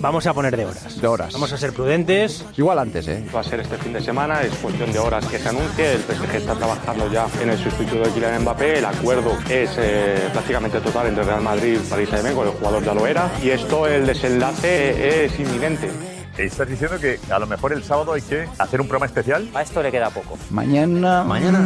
Vamos 0.00 0.26
a 0.26 0.32
poner 0.32 0.56
de 0.56 0.64
horas. 0.64 1.00
De 1.00 1.06
horas. 1.06 1.32
Vamos 1.34 1.52
a 1.52 1.58
ser 1.58 1.74
prudentes. 1.74 2.44
Igual 2.56 2.78
antes, 2.78 3.06
¿eh? 3.06 3.22
Va 3.34 3.40
a 3.40 3.44
ser 3.44 3.60
este 3.60 3.76
fin 3.76 3.92
de 3.92 4.00
semana, 4.00 4.40
es 4.42 4.54
cuestión 4.54 4.90
de 4.92 4.98
horas 4.98 5.26
que 5.26 5.38
se 5.38 5.48
anuncie. 5.48 5.92
El 5.92 6.00
PSG 6.00 6.36
está 6.36 6.54
trabajando 6.54 7.10
ya 7.12 7.26
en 7.42 7.50
el 7.50 7.58
sustituto 7.58 8.02
de 8.04 8.10
Kylian 8.10 8.40
Mbappé. 8.42 8.78
El 8.78 8.86
acuerdo 8.86 9.36
es 9.50 9.70
eh, 9.76 10.28
prácticamente 10.32 10.80
total 10.80 11.08
entre 11.08 11.24
Real 11.24 11.42
Madrid 11.42 11.78
y 11.84 11.90
Paris 11.90 12.08
Saint-Germain, 12.08 12.48
el 12.48 12.54
jugador 12.54 12.82
ya 12.82 12.94
lo 12.94 13.06
era. 13.06 13.30
Y 13.42 13.50
esto, 13.50 13.86
el 13.86 14.06
desenlace 14.06 15.24
es 15.26 15.38
inminente. 15.38 15.90
¿Estás 16.38 16.68
diciendo 16.68 16.98
que 16.98 17.20
a 17.30 17.38
lo 17.38 17.46
mejor 17.46 17.74
el 17.74 17.84
sábado 17.84 18.14
hay 18.14 18.22
que 18.22 18.48
hacer 18.58 18.80
un 18.80 18.86
programa 18.86 19.04
especial? 19.04 19.50
A 19.52 19.60
esto 19.60 19.82
le 19.82 19.90
queda 19.90 20.08
poco. 20.08 20.38
Mañana. 20.48 21.24
¿Mañana? 21.24 21.58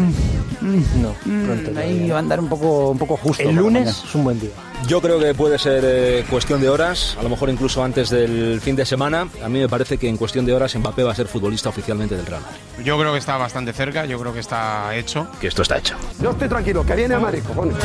No, 0.60 1.12
pronto. 1.46 1.78
Ahí 1.78 2.08
va 2.08 2.16
a 2.16 2.18
andar 2.18 2.40
un 2.40 2.48
poco, 2.48 2.90
un 2.90 2.98
poco 2.98 3.16
justo. 3.16 3.42
El 3.42 3.54
lunes 3.54 3.84
mañana. 3.84 3.90
es 3.90 4.14
un 4.14 4.24
buen 4.24 4.40
día. 4.40 4.50
Yo 4.86 5.00
creo 5.00 5.18
que 5.18 5.34
puede 5.34 5.58
ser 5.58 5.82
eh, 5.86 6.24
cuestión 6.28 6.60
de 6.60 6.68
horas, 6.68 7.16
a 7.18 7.22
lo 7.22 7.30
mejor 7.30 7.48
incluso 7.48 7.82
antes 7.82 8.10
del 8.10 8.60
fin 8.60 8.76
de 8.76 8.84
semana. 8.84 9.28
A 9.42 9.48
mí 9.48 9.58
me 9.58 9.68
parece 9.68 9.96
que 9.96 10.08
en 10.08 10.18
cuestión 10.18 10.44
de 10.44 10.52
horas 10.52 10.76
Mbappé 10.76 11.02
va 11.02 11.12
a 11.12 11.14
ser 11.14 11.26
futbolista 11.26 11.70
oficialmente 11.70 12.16
del 12.16 12.26
Real 12.26 12.42
Madrid. 12.42 12.58
Yo 12.84 12.98
creo 12.98 13.12
que 13.12 13.18
está 13.18 13.38
bastante 13.38 13.72
cerca, 13.72 14.04
yo 14.04 14.18
creo 14.20 14.34
que 14.34 14.40
está 14.40 14.94
hecho. 14.94 15.26
Que 15.40 15.46
esto 15.46 15.62
está 15.62 15.78
hecho. 15.78 15.96
Yo 16.20 16.32
estoy 16.32 16.48
tranquilo, 16.48 16.84
que 16.84 16.96
viene 16.96 17.14
al 17.14 17.22
Madrid, 17.22 17.42
cojones. 17.46 17.76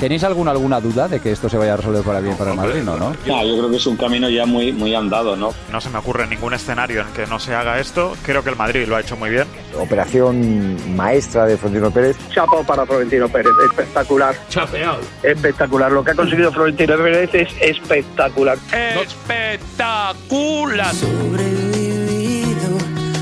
¿Tenéis 0.00 0.24
alguna, 0.24 0.50
alguna 0.50 0.78
duda 0.78 1.08
de 1.08 1.20
que 1.20 1.32
esto 1.32 1.48
se 1.48 1.56
vaya 1.56 1.72
a 1.72 1.76
resolver 1.78 2.02
para 2.02 2.20
bien 2.20 2.36
para 2.36 2.50
el 2.50 2.56
Madrid? 2.56 2.82
No, 2.82 2.98
¿no? 2.98 3.16
No, 3.26 3.44
yo 3.44 3.56
creo 3.56 3.70
que 3.70 3.76
es 3.76 3.86
un 3.86 3.96
camino 3.96 4.28
ya 4.28 4.44
muy, 4.44 4.70
muy 4.72 4.94
andado, 4.94 5.36
¿no? 5.36 5.54
No 5.72 5.80
se 5.80 5.88
me 5.88 5.98
ocurre 5.98 6.26
ningún 6.26 6.52
escenario 6.52 7.00
en 7.00 7.06
que 7.14 7.26
no 7.26 7.38
se 7.38 7.54
haga 7.54 7.80
esto. 7.80 8.14
Creo 8.22 8.44
que 8.44 8.50
el 8.50 8.56
Madrid 8.56 8.86
lo 8.86 8.96
ha 8.96 9.00
hecho 9.00 9.16
muy 9.16 9.30
bien. 9.30 9.46
Operación 9.80 10.76
maestra 10.94 11.46
de 11.46 11.56
Florentino 11.56 11.90
Pérez. 11.90 12.18
Chapo 12.30 12.62
para 12.64 12.84
Florentino 12.84 13.26
Pérez, 13.28 13.52
espectacular. 13.70 14.34
Chapeado. 14.50 15.00
Espectacular. 15.22 15.90
Lo 15.90 16.04
que 16.04 16.10
ha 16.10 16.14
conseguido 16.14 16.52
Florentino 16.52 16.96
Pérez 16.98 17.30
es 17.32 17.48
espectacular. 17.60 18.58
¡Espectacular! 19.00 20.94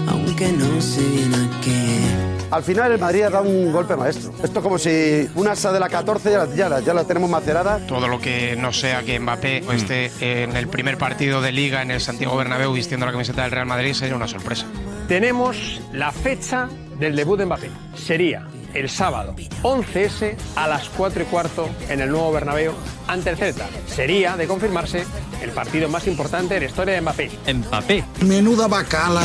aunque 0.08 0.48
no 0.52 0.64
a 0.66 0.78
qué. 1.40 1.43
Al 2.54 2.62
final 2.62 2.92
el 2.92 3.00
Madrid 3.00 3.22
ha 3.22 3.30
dado 3.30 3.48
un 3.48 3.72
golpe 3.72 3.96
maestro. 3.96 4.32
Esto 4.42 4.60
es 4.60 4.62
como 4.62 4.78
si 4.78 5.28
una 5.34 5.52
asa 5.52 5.72
de 5.72 5.80
la 5.80 5.88
14 5.88 6.30
ya 6.30 6.38
la, 6.38 6.54
ya 6.54 6.68
la- 6.68 6.80
ya 6.80 6.94
la 6.94 7.02
tenemos 7.02 7.28
macerada. 7.28 7.78
Todo 7.88 8.06
lo 8.06 8.20
que 8.20 8.54
no 8.56 8.72
sea 8.72 9.02
que 9.02 9.18
Mbappé 9.18 9.64
esté 9.74 10.12
en 10.20 10.56
el 10.56 10.68
primer 10.68 10.96
partido 10.96 11.42
de 11.42 11.50
Liga 11.50 11.82
en 11.82 11.90
el 11.90 12.00
Santiago 12.00 12.36
Bernabéu 12.36 12.72
vistiendo 12.72 13.06
la 13.06 13.12
camiseta 13.12 13.42
del 13.42 13.50
Real 13.50 13.66
Madrid 13.66 13.92
sería 13.92 14.14
una 14.14 14.28
sorpresa. 14.28 14.66
Tenemos 15.08 15.80
la 15.92 16.12
fecha 16.12 16.68
del 17.00 17.16
debut 17.16 17.38
de 17.40 17.46
Mbappé. 17.46 17.70
Sería 17.96 18.46
el 18.72 18.88
sábado 18.88 19.34
11S 19.62 20.36
a 20.54 20.68
las 20.68 20.88
4 20.90 21.22
y 21.24 21.26
cuarto 21.26 21.68
en 21.88 22.00
el 22.02 22.08
nuevo 22.10 22.30
Bernabéu 22.30 22.72
ante 23.08 23.30
el 23.30 23.36
Celta. 23.36 23.66
Sería, 23.88 24.36
de 24.36 24.46
confirmarse, 24.46 25.04
el 25.42 25.50
partido 25.50 25.88
más 25.88 26.06
importante 26.06 26.54
de 26.54 26.60
la 26.60 26.66
historia 26.66 26.94
de 26.94 27.00
Mbappé. 27.00 27.30
Mbappé. 27.52 28.04
Menuda 28.20 28.68
bacala. 28.68 29.22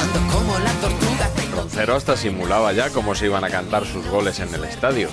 Roncero 1.59 1.95
hasta 1.95 2.15
simulaba 2.15 2.71
ya 2.71 2.89
cómo 2.89 3.13
se 3.13 3.25
iban 3.25 3.43
a 3.43 3.49
cantar 3.49 3.85
sus 3.85 4.07
goles 4.07 4.39
en 4.39 4.53
el 4.53 4.63
estadio. 4.63 5.09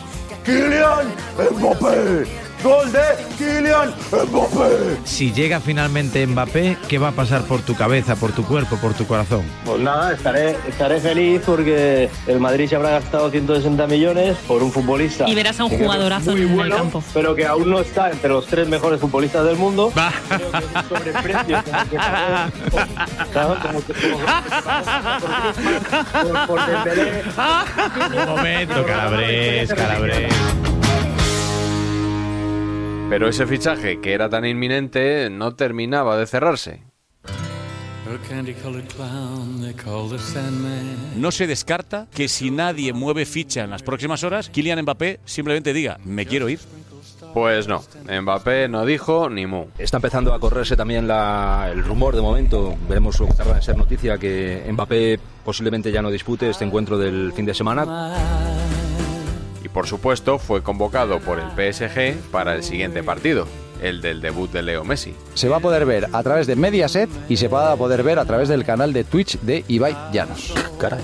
¡Gol 2.66 2.90
de 2.90 3.00
Kylian 3.38 3.94
Mbappé! 4.10 4.98
Si 5.04 5.32
llega 5.32 5.60
finalmente 5.60 6.26
Mbappé, 6.26 6.76
¿qué 6.88 6.98
va 6.98 7.08
a 7.08 7.12
pasar 7.12 7.44
por 7.44 7.62
tu 7.62 7.76
cabeza, 7.76 8.16
por 8.16 8.32
tu 8.32 8.44
cuerpo, 8.44 8.76
por 8.78 8.92
tu 8.92 9.06
corazón? 9.06 9.44
Pues 9.64 9.80
nada, 9.80 10.12
estaré, 10.12 10.56
estaré 10.66 10.98
feliz 10.98 11.42
porque 11.46 12.10
el 12.26 12.40
Madrid 12.40 12.68
se 12.68 12.74
habrá 12.74 12.90
gastado 12.90 13.30
160 13.30 13.86
millones 13.86 14.36
por 14.48 14.64
un 14.64 14.72
futbolista. 14.72 15.28
Y 15.28 15.36
verás 15.36 15.60
a 15.60 15.64
un 15.66 15.78
jugadorazo 15.78 16.32
muy 16.32 16.40
en 16.42 16.48
el 16.48 16.54
bueno, 16.56 16.76
campo. 16.76 17.04
Pero 17.14 17.36
que 17.36 17.46
aún 17.46 17.70
no 17.70 17.78
está 17.78 18.10
entre 18.10 18.30
los 18.30 18.46
tres 18.46 18.66
mejores 18.66 19.00
futbolistas 19.00 19.44
del 19.44 19.56
mundo. 19.56 19.92
Creo 20.28 20.50
que 20.50 20.58
es 20.58 20.64
un 20.64 20.88
sobreprecio. 20.88 21.62
Un 28.12 28.26
momento, 28.26 28.84
Calabres, 28.84 29.72
Calabres. 29.72 30.34
Pero 33.08 33.28
ese 33.28 33.46
fichaje, 33.46 34.00
que 34.00 34.12
era 34.14 34.28
tan 34.28 34.44
inminente, 34.44 35.30
no 35.30 35.54
terminaba 35.54 36.16
de 36.18 36.26
cerrarse. 36.26 36.82
No 41.16 41.30
se 41.30 41.46
descarta 41.46 42.08
que 42.12 42.28
si 42.28 42.50
nadie 42.50 42.92
mueve 42.92 43.24
ficha 43.24 43.62
en 43.64 43.70
las 43.70 43.82
próximas 43.82 44.24
horas, 44.24 44.50
Kylian 44.50 44.82
Mbappé 44.82 45.20
simplemente 45.24 45.72
diga, 45.72 45.98
me 46.04 46.26
quiero 46.26 46.48
ir. 46.48 46.58
Pues 47.32 47.68
no, 47.68 47.82
Mbappé 48.22 48.68
no 48.68 48.84
dijo 48.86 49.28
ni 49.28 49.46
mu. 49.46 49.66
Está 49.78 49.98
empezando 49.98 50.32
a 50.34 50.40
correrse 50.40 50.76
también 50.76 51.06
la- 51.06 51.68
el 51.70 51.84
rumor 51.84 52.14
de 52.16 52.22
momento, 52.22 52.74
veremos 52.88 53.18
lo 53.20 53.26
que 53.28 53.34
tarda 53.34 53.56
en 53.56 53.62
ser 53.62 53.76
noticia, 53.76 54.18
que 54.18 54.66
Mbappé 54.72 55.20
posiblemente 55.44 55.92
ya 55.92 56.02
no 56.02 56.10
dispute 56.10 56.48
este 56.50 56.64
encuentro 56.64 56.98
del 56.98 57.32
fin 57.34 57.44
de 57.46 57.54
semana. 57.54 57.84
Por 59.76 59.86
supuesto 59.86 60.38
fue 60.38 60.62
convocado 60.62 61.20
por 61.20 61.38
el 61.38 61.50
PSG 61.50 62.30
para 62.30 62.54
el 62.54 62.62
siguiente 62.62 63.02
partido. 63.02 63.46
el 63.82 64.00
del 64.00 64.22
debut 64.22 64.50
de 64.50 64.62
Leo 64.62 64.84
Messi. 64.84 65.14
Se 65.34 65.50
va 65.50 65.58
a 65.58 65.60
poder 65.60 65.84
ver 65.84 66.08
a 66.14 66.22
través 66.22 66.46
de 66.46 66.56
Mediaset 66.56 67.10
y 67.28 67.36
se 67.36 67.48
va 67.48 67.72
a 67.72 67.76
poder 67.76 68.02
ver 68.02 68.18
a 68.18 68.24
través 68.24 68.48
del 68.48 68.64
canal 68.64 68.94
de 68.94 69.04
Twitch 69.04 69.38
de 69.40 69.66
Ibai 69.68 69.94
Llanos. 70.14 70.54
Caray, 70.78 71.02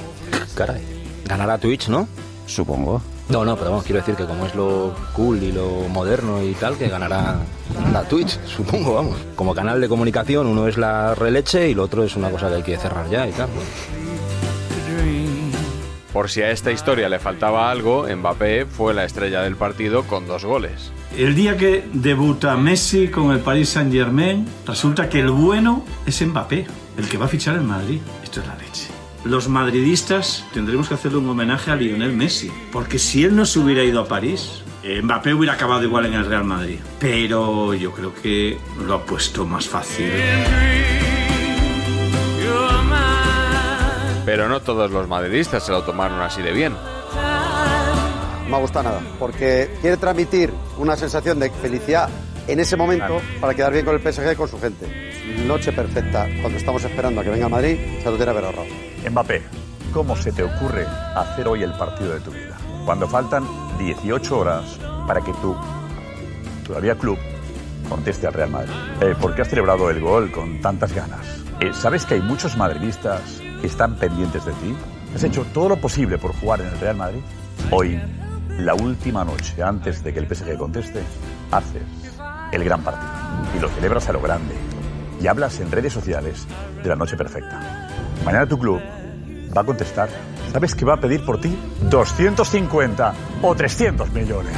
caray. 0.55 0.81
Ganará 1.26 1.59
Twitch, 1.59 1.88
¿no? 1.88 2.09
Supongo. 2.47 3.02
No, 3.29 3.45
no, 3.45 3.57
pero 3.59 3.73
vamos, 3.73 3.85
quiero 3.85 4.00
decir 4.00 4.14
que 4.14 4.25
como 4.25 4.47
es 4.47 4.55
lo 4.55 4.95
cool 5.12 5.43
y 5.43 5.52
lo 5.52 5.87
moderno 5.91 6.43
y 6.43 6.55
tal, 6.55 6.79
que 6.79 6.88
ganará 6.88 7.41
la 7.93 8.05
Twitch, 8.05 8.41
supongo, 8.47 8.95
vamos. 8.95 9.19
Como 9.37 9.55
canal 9.55 9.83
de 9.83 9.88
comunicación, 9.91 10.47
uno 10.47 10.67
es 10.67 10.79
la 10.79 11.14
releche 11.14 11.69
y 11.69 11.73
el 11.73 11.79
otro 11.79 12.05
es 12.05 12.17
una 12.17 12.31
cosa 12.31 12.49
que 12.49 12.55
hay 12.55 12.62
que 12.62 12.79
cerrar 12.79 13.07
ya 13.11 13.29
y 13.29 13.33
tal. 13.33 13.50
Por 16.12 16.28
si 16.28 16.42
a 16.42 16.50
esta 16.50 16.71
historia 16.71 17.09
le 17.09 17.19
faltaba 17.19 17.71
algo, 17.71 18.07
Mbappé 18.07 18.66
fue 18.66 18.92
la 18.92 19.04
estrella 19.04 19.42
del 19.42 19.57
partido 19.57 20.02
con 20.02 20.26
dos 20.26 20.45
goles. 20.45 20.92
El 21.16 21.35
día 21.35 21.57
que 21.57 21.85
debuta 21.92 22.57
Messi 22.57 23.09
con 23.09 23.33
el 23.33 23.40
Paris 23.40 23.71
Saint 23.71 23.92
Germain, 23.92 24.47
resulta 24.66 25.09
que 25.09 25.21
el 25.21 25.31
bueno 25.31 25.85
es 26.04 26.21
Mbappé, 26.26 26.66
el 26.99 27.09
que 27.09 27.16
va 27.16 27.25
a 27.25 27.28
fichar 27.28 27.57
en 27.57 27.66
Madrid. 27.66 28.00
Esto 28.23 28.40
es 28.40 28.47
la 28.47 28.57
leche. 28.57 28.88
Los 29.25 29.49
madridistas 29.49 30.45
tendremos 30.52 30.88
que 30.88 30.95
hacerle 30.95 31.19
un 31.19 31.28
homenaje 31.28 31.71
a 31.71 31.76
Lionel 31.76 32.12
Messi, 32.12 32.50
porque 32.73 32.99
si 32.99 33.25
él 33.25 33.35
no 33.35 33.47
se 33.47 33.61
hubiera 33.61 33.83
ido 33.83 34.00
a 34.00 34.09
París, 34.09 34.62
eh, 34.83 35.00
Mbappé 35.00 35.33
hubiera 35.33 35.54
acabado 35.54 35.85
igual 35.85 36.07
en 36.07 36.14
el 36.14 36.26
Real 36.26 36.45
Madrid. 36.45 36.78
Pero 36.99 37.73
yo 37.73 37.92
creo 37.92 38.12
que 38.14 38.59
lo 38.85 38.95
ha 38.95 39.07
puesto 39.07 39.47
más 39.47 39.66
fácil. 39.66 40.11
Pero 44.25 44.49
no 44.49 44.61
todos 44.61 44.91
los 44.91 45.09
madridistas 45.09 45.64
se 45.64 45.73
lo 45.73 45.83
tomaron 45.83 46.21
así 46.21 46.43
de 46.43 46.52
bien. 46.52 46.75
No 48.45 48.49
me 48.49 48.57
ha 48.57 48.61
gustado 48.61 48.85
nada, 48.85 49.00
porque 49.19 49.71
quiere 49.81 49.97
transmitir 49.97 50.52
una 50.79 50.97
sensación 50.97 51.41
de 51.41 51.50
felicidad 51.50 52.09
en 52.47 52.61
ese 52.61 52.76
momento 52.76 53.21
para 53.41 53.55
quedar 53.55 53.73
bien 53.73 53.85
con 53.85 53.95
el 53.95 54.00
PSG 54.00 54.33
y 54.33 54.37
con 54.37 54.49
su 54.49 54.61
gente. 54.61 54.87
Noche 55.47 55.73
perfecta, 55.73 56.29
cuando 56.41 56.59
estamos 56.59 56.85
esperando 56.85 57.21
a 57.21 57.25
que 57.25 57.31
venga 57.31 57.47
a 57.47 57.49
Madrid, 57.49 57.79
se 58.02 58.11
lo 58.11 58.17
tiene 58.17 58.33
ahorrado. 58.33 58.67
Mbappé, 59.11 59.43
¿cómo 59.93 60.17
se 60.17 60.33
te 60.33 60.43
ocurre 60.43 60.87
hacer 61.17 61.49
hoy 61.49 61.62
el 61.62 61.73
partido 61.73 62.14
de 62.14 62.21
tu 62.21 62.31
vida? 62.31 62.57
Cuando 62.85 63.09
faltan 63.09 63.45
18 63.79 64.38
horas 64.38 64.79
para 65.07 65.21
que 65.21 65.33
tú, 65.35 65.57
todavía 66.67 66.97
club, 66.97 67.19
conteste 67.88 68.26
al 68.26 68.35
Real 68.35 68.50
Madrid. 68.50 68.73
Eh, 69.00 69.14
¿Por 69.21 69.35
qué 69.35 69.43
has 69.43 69.49
celebrado 69.49 69.91
el 69.91 70.00
gol 70.00 70.31
con 70.31 70.61
tantas 70.61 70.93
ganas? 70.93 71.26
Eh, 71.61 71.73
¿Sabes 71.73 72.07
que 72.07 72.14
hay 72.14 72.21
muchos 72.21 72.57
madridistas 72.57 73.41
están 73.66 73.97
pendientes 73.97 74.45
de 74.45 74.52
ti? 74.52 74.76
¿Has 75.14 75.25
hecho 75.25 75.45
todo 75.52 75.71
lo 75.71 75.76
posible 75.76 76.19
por 76.19 76.35
jugar 76.35 76.61
en 76.61 76.69
el 76.69 76.81
Real 76.81 76.97
Madrid? 76.97 77.21
Hoy, 77.71 78.00
la 78.59 78.75
última 78.75 79.25
noche 79.25 79.62
antes 79.62 80.02
de 80.02 80.12
que 80.12 80.21
el 80.21 80.26
PSG 80.26 80.57
conteste, 80.57 81.02
haces 81.50 81.83
el 82.52 82.64
gran 82.64 82.83
partido 82.83 83.11
y 83.57 83.61
lo 83.61 83.69
celebras 83.69 84.09
a 84.09 84.12
lo 84.12 84.21
grande 84.21 84.54
y 85.21 85.26
hablas 85.26 85.61
en 85.61 85.71
redes 85.71 85.92
sociales 85.92 86.47
de 86.83 86.88
la 86.88 86.97
noche 86.97 87.16
perfecta. 87.16 87.88
Mañana 88.25 88.47
tu 88.47 88.59
club 88.59 88.81
va 89.57 89.62
a 89.62 89.64
contestar. 89.64 90.09
¿Sabes 90.52 90.75
qué 90.75 90.85
va 90.85 90.95
a 90.95 91.00
pedir 91.00 91.25
por 91.25 91.40
ti? 91.40 91.57
250 91.88 93.14
o 93.42 93.54
300 93.54 94.12
millones. 94.12 94.52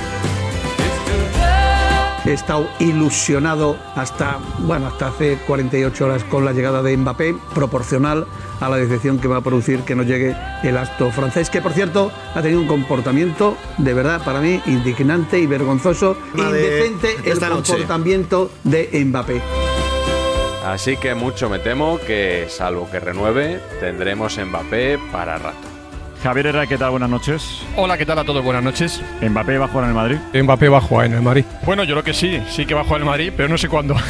He 2.24 2.32
estado 2.32 2.66
ilusionado 2.78 3.76
hasta, 3.94 4.38
bueno, 4.60 4.86
hasta 4.86 5.08
hace 5.08 5.38
48 5.46 6.04
horas 6.04 6.24
con 6.24 6.44
la 6.44 6.52
llegada 6.52 6.82
de 6.82 6.96
Mbappé, 6.96 7.36
proporcional 7.54 8.26
a 8.60 8.68
la 8.70 8.76
decepción 8.76 9.18
que 9.18 9.28
va 9.28 9.38
a 9.38 9.40
producir 9.42 9.80
que 9.80 9.94
no 9.94 10.04
llegue 10.04 10.34
el 10.62 10.78
acto 10.78 11.10
francés, 11.10 11.50
que 11.50 11.60
por 11.60 11.72
cierto 11.72 12.10
ha 12.34 12.40
tenido 12.40 12.60
un 12.60 12.66
comportamiento 12.66 13.56
de 13.76 13.92
verdad 13.92 14.24
para 14.24 14.40
mí 14.40 14.62
indignante 14.66 15.38
y 15.38 15.46
vergonzoso, 15.46 16.16
indecente 16.34 17.16
el 17.24 17.38
comportamiento 17.38 18.50
de 18.64 19.04
Mbappé. 19.04 19.42
Así 20.64 20.96
que 20.96 21.14
mucho 21.14 21.50
me 21.50 21.58
temo 21.58 21.98
que, 21.98 22.46
salvo 22.48 22.90
que 22.90 23.00
renueve, 23.00 23.60
tendremos 23.80 24.38
Mbappé 24.38 24.98
para 25.12 25.36
rato. 25.36 25.83
Javier 26.24 26.46
Herrera, 26.46 26.66
¿qué 26.66 26.78
tal? 26.78 26.92
Buenas 26.92 27.10
noches. 27.10 27.60
Hola, 27.76 27.98
¿qué 27.98 28.06
tal 28.06 28.18
a 28.18 28.24
todos? 28.24 28.42
Buenas 28.42 28.64
noches. 28.64 29.02
¿Mbappé 29.20 29.58
va 29.58 29.66
a 29.66 29.68
jugar 29.68 29.84
en 29.84 29.90
el 29.90 29.94
Madrid? 29.94 30.16
Mbappé 30.32 30.70
va 30.70 30.78
a 30.78 30.80
jugar 30.80 31.04
en 31.04 31.12
el 31.12 31.20
Madrid. 31.20 31.44
Bueno, 31.66 31.84
yo 31.84 31.92
creo 31.92 32.02
que 32.02 32.14
sí, 32.14 32.40
sí 32.48 32.64
que 32.64 32.72
va 32.72 32.80
a 32.80 32.84
jugar 32.84 33.02
en 33.02 33.06
el 33.06 33.10
Madrid, 33.10 33.30
pero 33.36 33.50
no 33.50 33.58
sé 33.58 33.68
cuándo. 33.68 33.94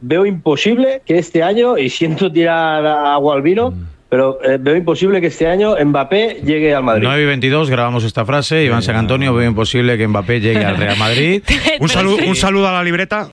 Veo 0.00 0.24
imposible 0.24 1.02
que 1.04 1.18
este 1.18 1.42
año, 1.42 1.76
y 1.76 1.90
siento 1.90 2.30
tirar 2.30 2.86
agua 2.86 3.34
al 3.34 3.42
vino, 3.42 3.74
pero 4.08 4.38
eh, 4.44 4.56
veo 4.60 4.76
imposible 4.76 5.20
que 5.20 5.26
este 5.26 5.48
año 5.48 5.74
Mbappé 5.84 6.42
llegue 6.44 6.72
al 6.72 6.84
Madrid. 6.84 7.08
9 7.08 7.22
y 7.24 7.26
22, 7.26 7.70
grabamos 7.70 8.04
esta 8.04 8.24
frase. 8.24 8.62
Iván 8.62 8.82
San 8.82 8.94
Antonio, 8.94 9.34
veo 9.34 9.48
imposible 9.48 9.98
que 9.98 10.06
Mbappé 10.06 10.40
llegue 10.40 10.64
al 10.64 10.76
Real 10.76 10.96
Madrid. 10.96 11.42
Un 11.80 11.88
saludo, 11.88 12.18
un 12.24 12.36
saludo 12.36 12.68
a 12.68 12.72
la 12.72 12.84
libreta. 12.84 13.32